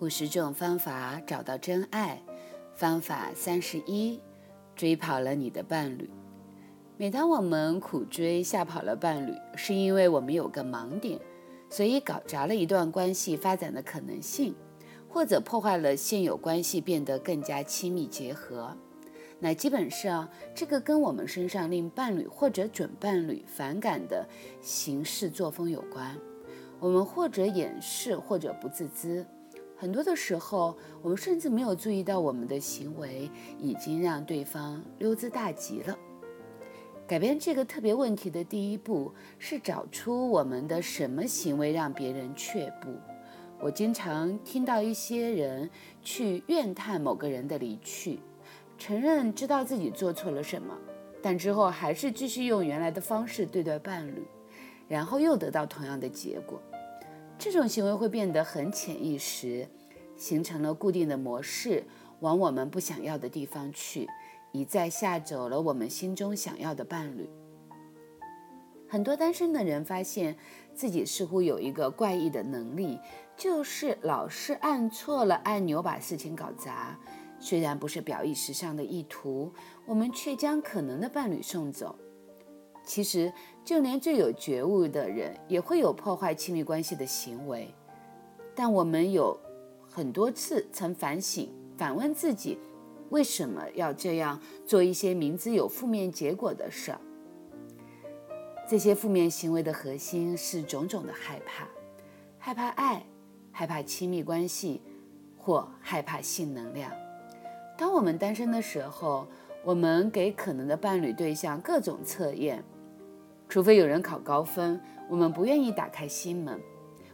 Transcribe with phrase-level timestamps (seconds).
[0.00, 2.22] 五十种方法找到真爱，
[2.74, 4.18] 方法三十一：
[4.74, 6.08] 追跑了你的伴侣。
[6.96, 11.20] 每当我们苦追吓跑了伴侣，是因为我们有个盲点，
[11.68, 14.54] 所以搞砸了一段关系发展的可能性，
[15.06, 18.74] 或者破坏了现有关系变得更加亲密结合。
[19.38, 24.26] 那基本上，这个跟我们身上令伴侣或者准伴侣反感的
[24.62, 26.16] 行事作风有关。
[26.78, 29.26] 我们或者掩饰，或者不自知。
[29.80, 35.98] 很多的时候，我们甚至没有注意到我们的行为已经让对方溜之大吉了。
[37.06, 42.90] 改变这个特别问题的第一步是找出我们的什么行为让别人却步。
[43.58, 45.70] 我经常听到一些人
[46.02, 48.20] 去怨叹某个人的离去。
[48.76, 50.76] 承认知道自己做错了什么，
[51.22, 54.26] 但之后还是继续用原来的方式对待伴侣，
[54.86, 56.60] 然后又得到同样的结果。
[57.40, 59.66] 这种行为会变得很潜意识，
[60.14, 61.82] 形成了固定的模式，
[62.20, 64.06] 往我们不想要的地方去，
[64.52, 67.26] 一再吓走了我们心中想要的伴侣。
[68.86, 70.36] 很多单身的人发现
[70.74, 72.98] 自己似乎有一个怪异的能力，
[73.38, 76.98] 就是老是按错了按钮，把事情搞砸。
[77.38, 79.50] 虽然不是表意识上的意图，
[79.86, 81.98] 我们却将可能的伴侣送走。
[82.90, 83.32] 其实，
[83.64, 87.72] 就连最有觉悟的人也会有破坏亲密关系的行为。
[88.52, 89.38] 但我们有
[89.88, 92.58] 很多次曾反省、反问自己，
[93.10, 97.00] 为什么要这样做一些明知有负面结果的事儿？
[98.68, 101.68] 这些负面行为的核心是种种的害怕：
[102.40, 103.06] 害怕爱，
[103.52, 104.82] 害怕亲密关系，
[105.38, 106.90] 或害怕性能量。
[107.78, 109.28] 当我们单身的时候，
[109.62, 112.64] 我们给可能的伴侣对象各种测验，
[113.50, 116.58] 除非有人考高分，我们不愿意打开心门。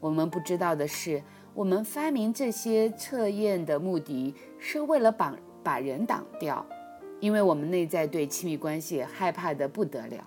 [0.00, 6.64] 我们不知道的是，我们发明这些测验的目的是为了把把人挡掉，
[7.20, 10.26] 因为我们内在对亲密关系害怕的不得了。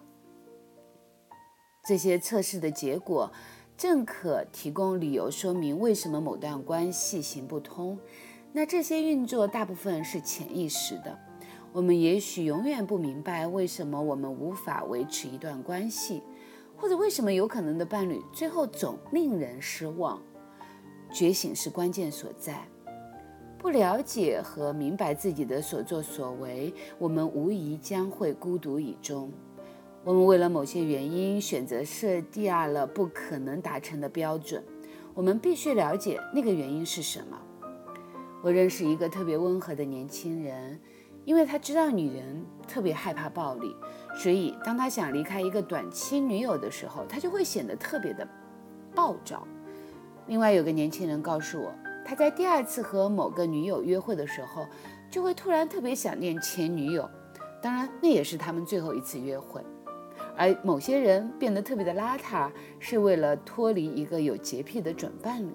[1.87, 3.31] 这些测试的结果
[3.75, 7.97] 正可提供理由说明为什么某段关系行不通。
[8.53, 11.19] 那这些运作大部分是潜意识的，
[11.75, 16.23] 我们也许永远不明白为什么我们无法维持一段关系，
[16.77, 20.21] 或者为什么有可能的伴侣最后总令人失望。
[21.11, 22.65] 觉醒是关键所在。
[23.57, 29.29] 不了解和明白自己的所作所为，我们无疑将会孤独以终。
[30.05, 34.63] 我们为了某些原因选择设定了不可能达成的标准，
[35.13, 37.37] 我们必须了解那个原因是什么。
[38.41, 40.79] 我认识一个特别温和的年轻人，
[41.25, 43.75] 因为他知道女人特别害怕暴力，
[44.15, 48.25] 所以当他想离开一个短期女友的时候，他就会显得特别的
[48.93, 49.45] 暴躁。
[50.27, 51.73] 另外有个年轻人告诉我，
[52.05, 54.65] 他在第二次和某个女友约会的时候，
[55.09, 57.09] 就会突然特别想念前女友，
[57.61, 59.61] 当然那也是他们最后一次约会。
[60.37, 65.51] 而某些人变得特别的邋遢，是为了脱离一个有洁癖的准伴侣。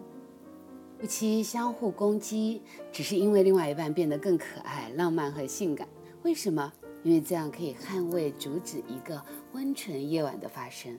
[1.00, 2.60] 夫妻相互攻击，
[2.92, 5.88] 只是因为另外一半变得更可爱、浪漫和性感。
[6.24, 6.70] 为什么？
[7.02, 10.98] 因为这样可以捍卫、阻止一个温存夜晚的发生。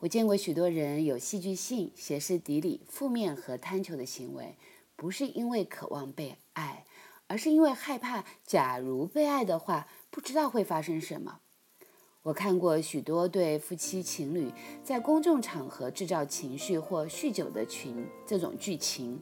[0.00, 4.58] 我见过许多人有戏剧性、歇斯底里、负面和贪求的行为，
[4.94, 6.84] 不是因为渴望被爱，
[7.26, 11.40] 而是因为害怕，假如被爱的话，不知道会发生什么。
[12.24, 14.50] 我看过许多对夫妻情侣
[14.82, 19.20] 在公众场合制造情绪或酗酒的群这种剧情，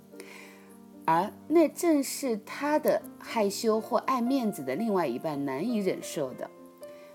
[1.05, 6.49] 而那正是他的害羞或爱面子的另外一半难以忍受的。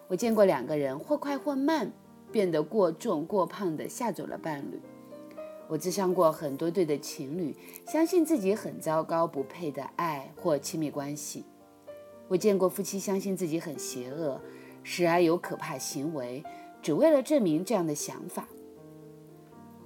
[0.09, 1.90] 我见过两个人或快或慢
[2.34, 4.81] 变得过重过胖的吓走了伴侣。
[5.69, 7.56] 我智商过很多对的情侣，
[7.86, 11.46] 相信自己很糟糕不配的爱或亲密关系。
[12.28, 14.42] 我见过夫妻相信自己很邪恶。
[14.90, 16.42] 时而有可怕行为，
[16.81, 18.48] 只为了证明这样的想法。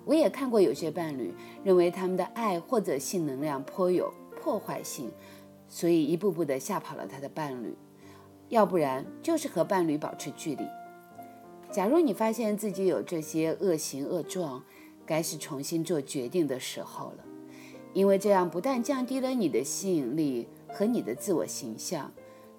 [0.05, 5.11] 我也看过有些伴侣认为他们的爱或者性能量颇有破坏性，
[5.67, 7.75] 所以一步步地吓跑了他的伴侣，
[8.49, 10.63] 要不然就是和伴侣保持距离。
[11.71, 14.63] 假如你发现自己有这些恶行恶状，
[15.03, 17.25] 该是重新做决定的时候了，
[17.91, 22.11] 因为这样不但降低了你的吸引力和你的自我形象，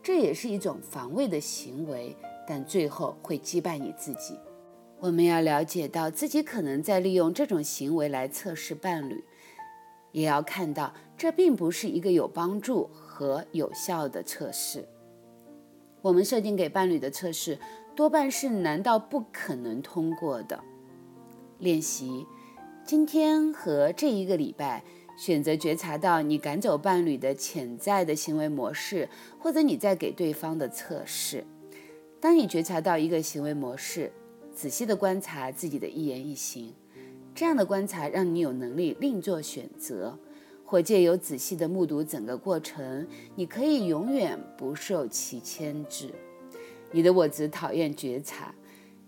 [0.02, 2.16] 这也是一种防卫的行为。
[2.46, 4.38] 但最后会击败你自己。
[4.98, 9.24] 我们要了解到自己可能在利用这种行为来测试伴侣，
[10.12, 14.88] 也要看到这并不是一个有帮助和有效的测试。
[16.02, 17.58] 我们设定给伴侣的测试
[17.96, 20.62] 多半是难道不可能通过的
[21.58, 22.26] 练习。
[22.84, 24.82] 今天和这一个礼拜
[25.16, 31.44] 选择觉察到你赶走伴侣的潜在的行为模式，或者你在给对方的测试。
[32.22, 34.12] 当你觉察到一个行为模式，
[34.54, 36.72] 仔细的观察自己的一言一行，
[37.34, 40.16] 这样的观察让你有能力另做选择，
[40.64, 43.04] 或借由仔细的目睹整个过程，
[43.34, 46.14] 你可以永远不受其牵制。
[46.92, 48.54] 你的我只讨厌觉察，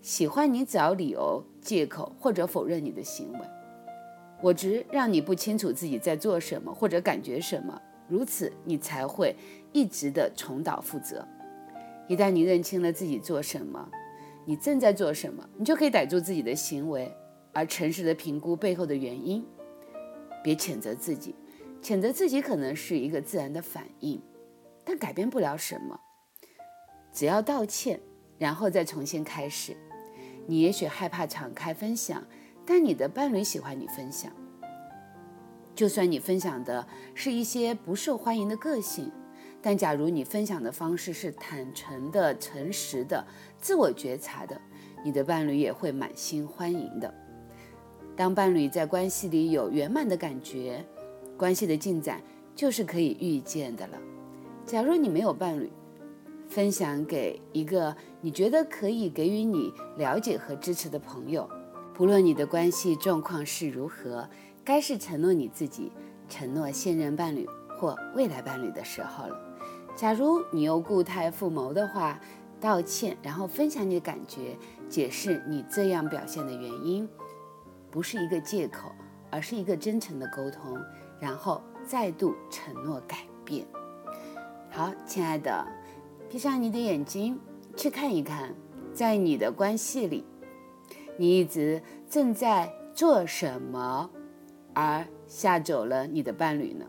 [0.03, 3.39] 喜欢你找理由、借口或者否认你的行为。
[4.43, 9.37] 我只让你不清楚自己在做什么或者感觉什么，如此你才会
[9.73, 11.25] 一直的重蹈覆辙。
[12.09, 13.91] 一旦你认清了自己做什么，
[14.45, 17.11] 你正在做什么，你就可以逮住自己的行为，
[17.53, 19.45] 而诚实的评估背后的原因。
[20.43, 21.35] 别谴责自己，
[21.83, 24.21] 谴责自己可能是一个自然的反应，
[24.85, 25.99] 但改变不了什么。
[27.11, 27.99] 只要道歉，
[28.37, 29.75] 然后再重新开始。
[30.47, 32.23] 你也许害怕敞开分享，
[32.67, 34.31] 但你的伴侣喜欢你分享。
[35.75, 39.11] 就算你分享的是一些不受欢迎的个性。
[39.67, 43.27] 但假如你分享的方式是坦诚的、诚实的、
[43.59, 44.61] 自我觉察的，
[45.03, 47.13] 你的伴侣也会满心欢迎的。
[48.15, 50.85] 当伴侣在关系里有圆满的感觉，
[51.39, 52.21] 关系的进展
[52.55, 53.99] 就是可以预见的了。
[54.67, 55.73] 假如你没有伴侣，
[56.47, 61.49] 分享给一个你觉得可以给予你了解和支持的朋友，
[61.95, 64.29] 不论你的关系状况是如何，
[64.63, 65.91] 该是承诺你自己、
[66.29, 69.54] 承诺现任伴侣或未来伴侣的时候了。
[69.96, 72.20] 假如你又固态复谋的话，
[72.61, 74.56] 道歉，然后分享你的感觉，
[74.88, 77.08] 解释你这样表现的原因，
[77.91, 78.91] 不是一个借口，
[79.31, 80.76] 而是一个真诚的沟通，
[81.20, 83.64] 然后再度承诺改变。
[84.69, 85.64] 好，亲爱的，
[86.29, 87.38] 闭上你的眼睛，
[87.76, 88.52] 去看一看，
[88.93, 90.25] 在你的关系里，
[91.17, 91.81] 你一直
[92.11, 94.11] 正在做什么，
[94.73, 96.85] 而吓走了你的伴侣呢？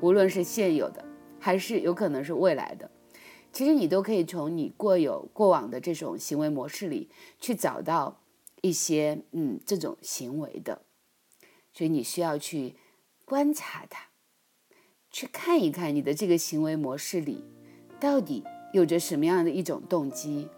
[0.00, 1.05] 无论是现有的。
[1.46, 2.90] 还是有可能是未来的，
[3.52, 7.08] 其实你都可以从你过有过往的这种行为模式里
[7.38, 8.20] 去找到
[8.62, 10.82] 一些嗯这种行为的，
[11.72, 12.74] 所以你需要去
[13.24, 14.08] 观察它，
[15.12, 17.44] 去看一看你的这个行为模式里
[18.00, 20.48] 到底有着什么样的一种动机，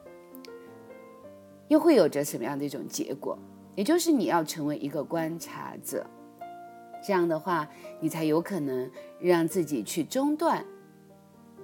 [1.69, 3.39] 又会有着什么样的一种结果，
[3.77, 6.07] 也就是你要成为一个观察者，
[7.07, 7.69] 这样的话
[8.01, 8.91] 你才有可能
[9.21, 10.65] 让自己去中断。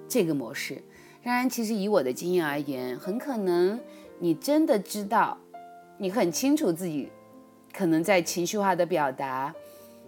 [0.07, 0.81] 这个模式，
[1.23, 3.79] 当然，其实以我的经验而言，很可能
[4.19, 5.37] 你真的知道，
[5.97, 7.09] 你很清楚自己
[7.73, 9.53] 可能在情绪化的表达，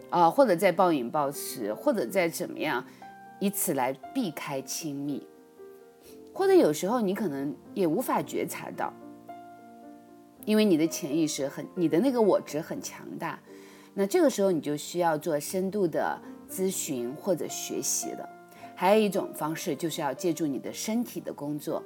[0.09, 2.85] 啊，或者在暴饮暴食，或者在怎么样，
[3.39, 5.25] 以此来避开亲密，
[6.31, 8.93] 或者有时候你可能也无法觉察到，
[10.45, 13.39] 因为你的潜意识很，你的那个我值很强大，
[13.95, 18.36] 那这个时候你就需要做深度的咨询或者学习了。
[18.79, 21.81] 还有一种方式，就是要借助你的身体的工作，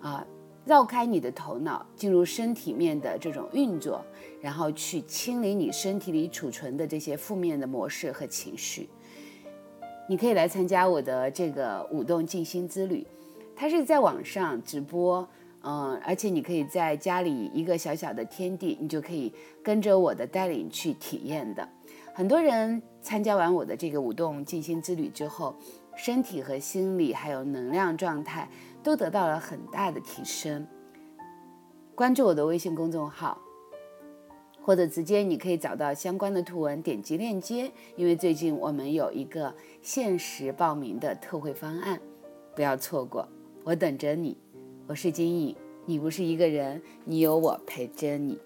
[0.00, 0.26] 啊，
[0.64, 4.02] 绕开你的头脑，进入身体面的这种运作，
[4.40, 8.88] 然后去清理你身体里储存的这些负面的模式和情绪。
[10.08, 13.06] 你可以来参加我的这个舞动静心之旅，
[13.54, 15.28] 它是在网上直播，
[15.62, 19.30] 嗯，而且你可以在家里一个小小的天地，你就可以
[19.62, 21.68] 跟着我的带领去体验的。
[22.14, 25.54] 很多人参加完我的这个舞动静心之旅之后。
[25.96, 28.48] 身体和心理还有能量状态
[28.82, 30.66] 都得到了很大的提升。
[31.94, 33.38] 关注我的微信公众号，
[34.62, 37.70] 或者直接你可以找到相关的图文，点击链接。
[37.96, 42.00] 因为最近我们有一个限时报名的特惠方案，
[42.56, 43.28] 不要错过。
[43.62, 44.36] 我等着你，
[44.86, 48.38] 我是金颖，你不是一个人，你有我陪着你。